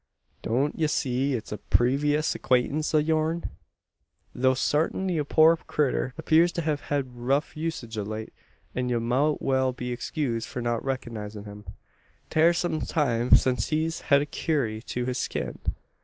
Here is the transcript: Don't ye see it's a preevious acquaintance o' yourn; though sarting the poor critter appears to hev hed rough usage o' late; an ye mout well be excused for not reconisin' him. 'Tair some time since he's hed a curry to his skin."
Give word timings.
Don't 0.41 0.73
ye 0.79 0.87
see 0.87 1.33
it's 1.35 1.51
a 1.51 1.59
preevious 1.59 2.33
acquaintance 2.33 2.95
o' 2.95 2.97
yourn; 2.97 3.51
though 4.33 4.55
sarting 4.55 5.05
the 5.05 5.23
poor 5.23 5.55
critter 5.57 6.15
appears 6.17 6.51
to 6.53 6.63
hev 6.63 6.81
hed 6.81 7.15
rough 7.15 7.55
usage 7.55 7.99
o' 7.99 8.01
late; 8.01 8.33
an 8.73 8.89
ye 8.89 8.97
mout 8.97 9.43
well 9.43 9.71
be 9.73 9.91
excused 9.91 10.47
for 10.47 10.59
not 10.59 10.83
reconisin' 10.83 11.43
him. 11.43 11.65
'Tair 12.31 12.51
some 12.51 12.81
time 12.81 13.35
since 13.35 13.67
he's 13.69 14.01
hed 14.01 14.23
a 14.23 14.25
curry 14.25 14.81
to 14.87 15.05
his 15.05 15.19
skin." 15.19 15.59